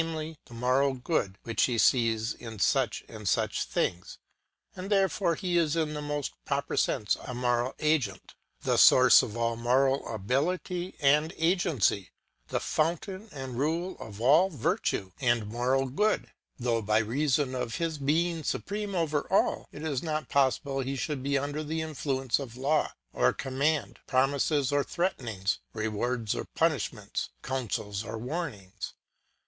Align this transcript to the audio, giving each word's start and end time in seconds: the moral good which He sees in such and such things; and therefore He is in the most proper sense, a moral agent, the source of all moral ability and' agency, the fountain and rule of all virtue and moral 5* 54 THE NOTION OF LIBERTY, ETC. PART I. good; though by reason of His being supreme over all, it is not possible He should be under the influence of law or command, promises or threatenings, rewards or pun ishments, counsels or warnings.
the 0.01 0.35
moral 0.49 0.95
good 0.95 1.37
which 1.43 1.65
He 1.65 1.77
sees 1.77 2.33
in 2.33 2.57
such 2.57 3.03
and 3.07 3.29
such 3.29 3.65
things; 3.65 4.17
and 4.75 4.89
therefore 4.89 5.35
He 5.35 5.59
is 5.59 5.75
in 5.75 5.93
the 5.93 6.01
most 6.01 6.33
proper 6.43 6.75
sense, 6.75 7.17
a 7.23 7.35
moral 7.35 7.75
agent, 7.77 8.33
the 8.61 8.77
source 8.79 9.21
of 9.21 9.37
all 9.37 9.55
moral 9.55 10.07
ability 10.11 10.95
and' 10.99 11.35
agency, 11.37 12.09
the 12.47 12.59
fountain 12.59 13.29
and 13.31 13.59
rule 13.59 13.95
of 13.99 14.19
all 14.19 14.49
virtue 14.49 15.11
and 15.21 15.45
moral 15.45 15.83
5* 15.87 15.89
54 15.89 15.93
THE 15.93 15.93
NOTION 15.93 15.99
OF 15.99 15.99
LIBERTY, 15.99 16.33
ETC. 16.33 16.37
PART 16.47 16.47
I. 16.49 16.57
good; 16.57 16.65
though 16.65 16.81
by 16.81 16.97
reason 16.97 17.55
of 17.61 17.75
His 17.75 17.97
being 17.99 18.43
supreme 18.43 18.95
over 18.95 19.27
all, 19.31 19.67
it 19.71 19.83
is 19.83 20.01
not 20.01 20.29
possible 20.29 20.79
He 20.79 20.95
should 20.95 21.21
be 21.21 21.37
under 21.37 21.63
the 21.63 21.83
influence 21.83 22.39
of 22.39 22.57
law 22.57 22.91
or 23.13 23.33
command, 23.33 23.99
promises 24.07 24.71
or 24.71 24.83
threatenings, 24.83 25.59
rewards 25.75 26.33
or 26.33 26.45
pun 26.45 26.71
ishments, 26.71 27.29
counsels 27.43 28.03
or 28.03 28.17
warnings. 28.17 28.95